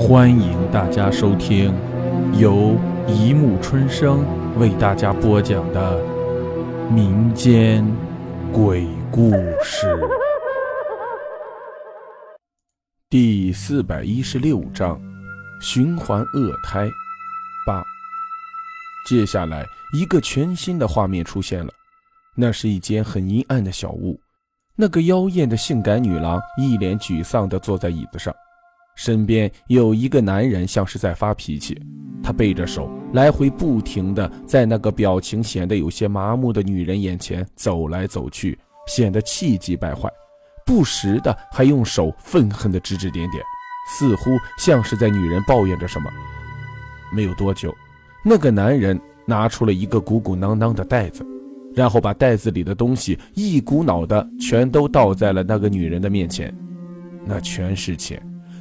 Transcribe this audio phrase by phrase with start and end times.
[0.00, 1.74] 欢迎大家收听
[2.32, 2.74] 由
[3.06, 4.24] 一木春生
[4.58, 6.02] 为大家播讲的
[6.90, 7.86] 民间
[8.50, 9.30] 鬼故
[9.62, 9.86] 事
[13.10, 14.98] 第四百一十六章：
[15.60, 16.88] 循环恶胎
[17.66, 17.84] 八。
[19.06, 21.70] 接下来，一个全新的画面出现了，
[22.34, 24.18] 那是一间很阴暗的小屋。
[24.74, 28.34] 那个妖艳的性感女郎一脸沮丧地坐在椅子上，
[28.96, 31.80] 身边有一个男人，像是在发脾气。
[32.22, 40.10] 他背着手，来回不停的在那个表情显得有些麻木的女人眼前走来走去，显得气急败坏，
[40.66, 43.42] 不时的还用手愤恨的指指点点，
[43.88, 46.10] 似乎像是在女人抱怨着什么。
[47.12, 47.74] 没有多久，
[48.22, 51.26] 那个男人拿出了一个鼓鼓囊囊的袋子。
[51.72, 56.52] 然后把袋子里的东西一股脑的全都倒在了那个女人的面前，
[57.24, 58.20] 那全是钱，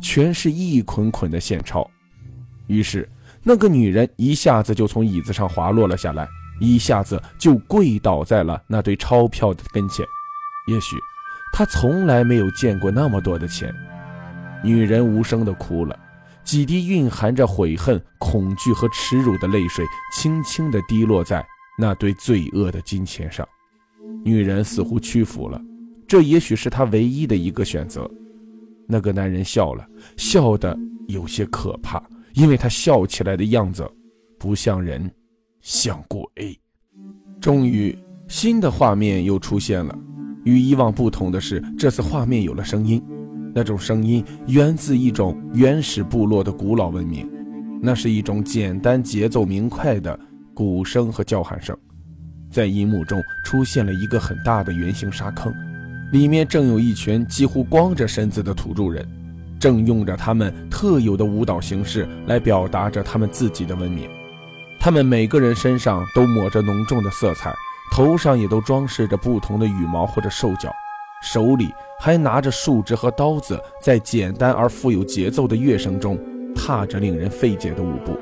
[0.00, 1.88] 全是一捆捆的现钞。
[2.66, 3.08] 于是
[3.42, 6.28] 那个女人一下子就从椅子上滑落了下来，
[6.60, 10.04] 一下子就跪倒在了那堆钞票的跟前。
[10.66, 10.96] 也许
[11.52, 13.74] 她从来没有见过那么多的钱。
[14.62, 15.98] 女人无声的哭了，
[16.44, 19.84] 几滴蕴含着悔恨、恐惧和耻辱的泪水
[20.14, 21.44] 轻轻地滴落在。
[21.78, 23.48] 那堆罪恶的金钱上，
[24.22, 25.58] 女人似乎屈服了，
[26.06, 28.10] 这也许是她唯一的一个选择。
[28.90, 32.02] 那个男人笑了笑得有些可怕，
[32.34, 33.88] 因为他笑起来的样子
[34.38, 35.08] 不像人，
[35.60, 36.26] 像鬼。
[37.40, 37.96] 终于，
[38.26, 39.96] 新的画面又出现了。
[40.44, 43.02] 与以往不同的是，这次画面有了声音，
[43.54, 47.30] 那种声音源自一种原始部落的古老文明，
[47.82, 50.18] 那是一种简单、节奏明快的。
[50.52, 51.74] 鼓声和叫喊声，
[52.50, 55.50] 在银幕中出现了一个很大的圆形沙坑，
[56.12, 59.06] 里面正有一群几乎光着身子的土著人，
[59.60, 64.08] 正用着他们特有的舞蹈形式来表达着他们自己的文明。
[64.80, 67.54] 他们每个人身上都抹着浓重的色彩，
[67.92, 70.68] 头上也都装饰着不同的羽毛或者兽角，
[71.22, 71.68] 手里
[72.00, 76.18] 还拿着树枝和刀子，在简单而富有节奏的乐声中
[76.56, 78.18] 踏着令人费解的舞步。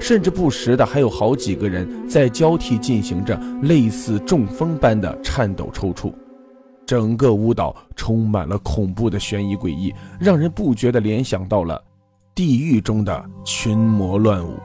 [0.00, 6.12] 甚至不时的还有好几个人在交替进行着类似中风般的颤抖抽搐，
[6.92, 11.82] 整个舞蹈充满了恐怖的悬疑诡异，让人不觉的联想到了
[12.34, 14.58] 地狱中的群魔乱舞。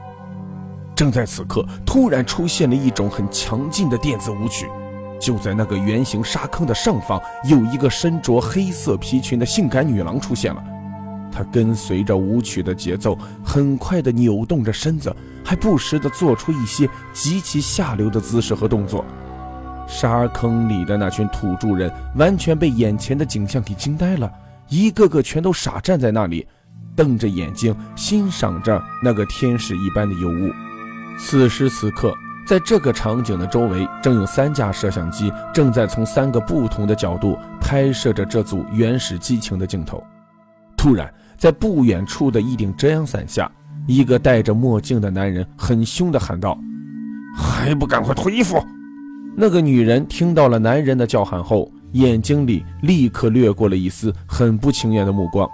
[0.94, 4.68] 正在此刻，突然出现了一种很强劲的电子舞曲，
[5.18, 7.18] 就在那个圆形沙坑的上方，
[7.48, 10.62] 有一个身着黑色皮裙的性感女郎出现了。
[11.32, 19.02] 她跟随着舞曲的节奏，很快地扭动着身子，还不时地做出一些极其下流的姿势和动作。
[19.88, 24.30] 沙坑里的那群土著人完全被眼前的景象给惊呆了，
[24.68, 26.46] 一个个全都傻站在那里，
[26.94, 30.52] 瞪着眼睛欣赏着那个天使一般的尤物。
[31.18, 32.14] 此时此刻，
[32.46, 40.00] 在这个场景的周围，正有三架摄像机正在从三个不同的角度拍摄着这组原始激情的镜头。
[40.76, 41.12] 突然。
[41.38, 43.48] 在不远处的一顶遮阳伞下，
[43.86, 46.58] 一个戴着墨镜的男人很凶地喊道
[47.38, 48.60] ：“还不赶快脱衣服！”
[49.40, 55.48] 那个女人听到了男人的叫喊后，眼睛里立刻掠过了一丝很不情愿的目光。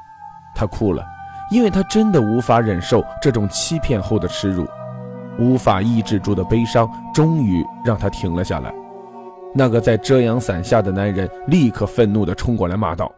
[0.55, 1.05] 她哭了，
[1.50, 4.67] 因为她真的无法忍受这种欺骗后的耻辱，
[5.39, 8.73] 无法抑制住的悲伤终于让她停了下来。
[9.55, 13.12] 那个在遮阳伞下的男人立刻愤怒地冲过来骂道：“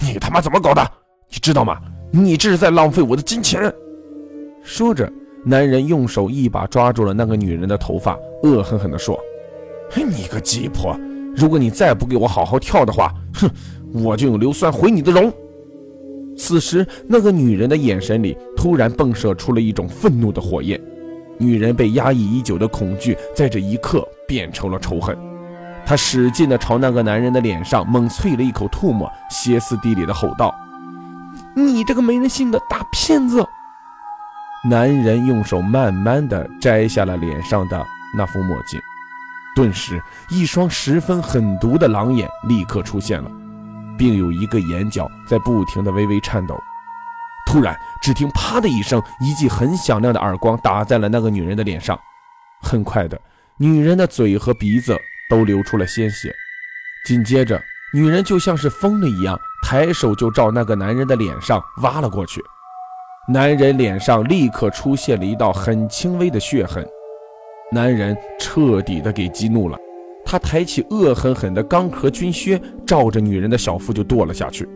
[0.00, 0.82] 你他妈怎么搞的？
[1.28, 1.78] 你知道吗？”
[2.10, 3.70] 你这是在浪费我的金钱！
[4.62, 5.12] 说着，
[5.44, 9.16] 男人用手一把抓住了那个女人的头发，恶狠狠地说
[9.96, 10.98] ：“你个鸡婆！
[11.36, 13.50] 如果你再不给我好好跳的话，哼，
[13.92, 15.32] 我就用硫酸毁你的容！”
[16.36, 20.80] 此时，那个女人的眼神里突然迸射出了一种愤怒的火焰。
[21.38, 25.16] 女人被压抑已久的恐惧在这一刻变成了仇恨。
[25.86, 30.54] 她使劲地朝那个男人的脸上猛啐了一口唾沫，歇斯底里地吼道。
[31.54, 33.44] 你这个没人性的大骗子！
[34.68, 37.86] 男人用手慢慢的摘下了脸上的
[38.16, 38.78] 那副墨镜，
[39.54, 43.30] 顿时一双十分狠毒的狼眼立刻出现了，
[43.98, 46.58] 并有一个眼角在不停的微微颤抖。
[47.46, 51.98] 突然，只听啪的一声，一记很响亮的耳光打在了那个女人的脸上。
[52.62, 53.20] 很快的，
[53.56, 54.96] 女人的嘴和鼻子
[55.28, 56.32] 都流出了鲜血。
[57.06, 57.60] 紧接着，
[57.92, 59.38] 女人就像是疯了一样。
[59.62, 62.42] 抬手就照那个男人的脸上挖了过去，
[63.28, 66.86] 男人脸上立刻出现了一道很轻微的血痕。
[67.72, 69.78] 男人彻底的给激怒了，
[70.24, 74.68] 他抬起恶狠狠的钢壳军靴，照着女人的小腹就剁了下去。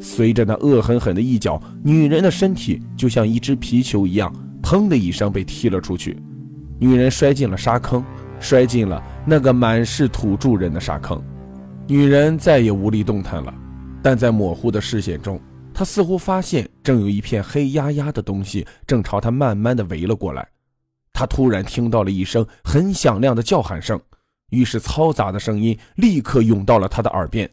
[0.00, 6.16] 随着那恶狠狠的一脚，女人的身体就像一只皮球一样，砰的一声被踢了出去。
[6.80, 8.04] 女人摔进了沙坑，
[8.40, 11.22] 摔进了那个满是土著人的沙坑。
[11.86, 13.54] 女人再也无力动弹了，
[14.02, 15.38] 但在模糊的视线中，
[15.72, 20.48] 她似乎发现正有一片黑压压的东西正朝她慢慢的围了过来。
[21.20, 24.00] 他突然听到了一声很响亮的叫喊声，
[24.52, 27.46] 于是嘈杂的声音立刻涌到了他的耳边。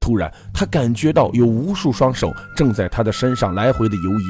[0.00, 4.24] 突然，他感觉到有无数双手正在他的身上来回的游移。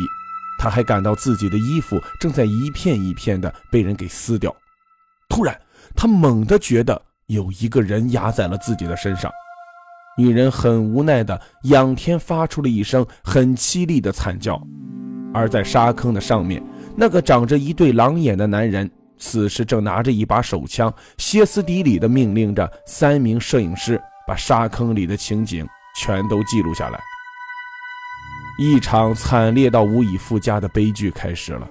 [0.60, 4.54] 他还感到自己的衣服正在一片一片的被人给撕掉。
[5.28, 5.60] 突然，
[5.96, 9.28] 他猛地觉得有一个人压在了自己的身上。
[10.16, 14.62] 女人很无奈的仰天发出了一声很凄厉的惨叫。
[15.34, 16.62] 而在沙坑的上面，
[17.00, 23.98] 那个长着一对狼眼的男人，此时正拿着一把手枪，歇斯底里的命令着三名摄影师
[24.28, 25.66] 把沙坑里的情景
[25.96, 27.00] 全都记录下来。
[28.58, 31.66] 一场惨烈到无以复加的悲剧开始了，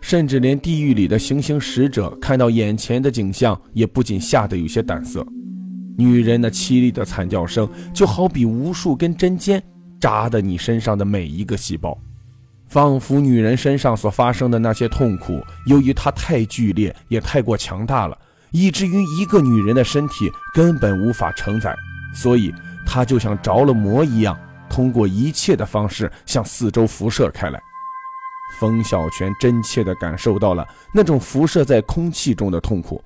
[0.00, 5.22] 甚至连地狱里的行刑使者看到眼前的景象，也不禁吓得有些胆色。
[5.98, 9.62] 女人那凄厉的惨叫声，就好比无数根针尖
[10.00, 11.94] 扎的你身上的每一个细胞，
[12.72, 18.16] 仿佛女人身上所发生的那些痛苦，由于它太剧烈，也太过强大了，
[18.50, 21.76] 以至于一个女人的身体根本无法承载，
[22.14, 22.50] 所以
[22.86, 24.34] 她就像着了魔一样。
[24.70, 27.60] 通过一切的方式向四周辐射开来，
[28.58, 33.04] 冯小泉真切地感受到了那种辐射在空气中的痛苦，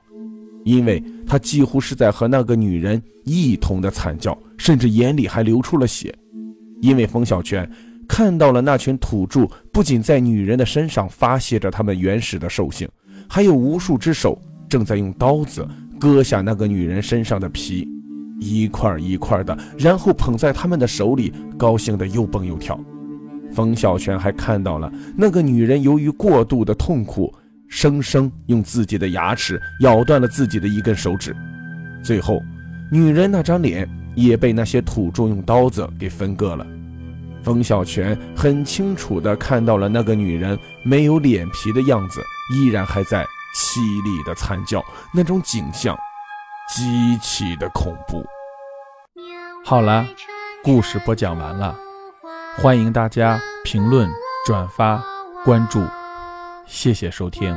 [0.65, 6.17] 因为他几乎是在和那个女人一同的惨叫，甚至眼里还流出了血。
[6.83, 7.69] 因为冯小泉
[8.09, 12.89] 看到了那群土著不仅在女人的身上发泄着他们原始的兽性，
[13.29, 15.67] 还有无数只手正在用刀子
[15.99, 17.89] 割下那个女人身上的皮。
[18.39, 22.79] 一块一块的，然后捧在他们的手里，高兴的又蹦又跳。
[23.55, 27.33] 冯小泉还看到了那个女人由于过度的痛苦，
[27.67, 31.35] 生生用自己的牙齿咬断了自己的一根手指。
[32.05, 32.43] 最后，
[32.93, 36.67] 女人那张脸也被那些土著用刀子给分割了。
[37.47, 42.21] 冯小泉很清楚地看到了那个女人没有脸皮的样子，
[42.53, 44.85] 依然还在凄厉的惨叫，
[45.15, 45.97] 那种景象。
[46.69, 48.27] 极其的恐怖。
[49.65, 50.05] 好了，
[50.65, 51.79] 故事播讲完了，
[52.57, 54.11] 欢迎大家评论、
[54.45, 55.01] 转发、
[55.45, 55.81] 关注，
[56.67, 57.57] 谢谢收听。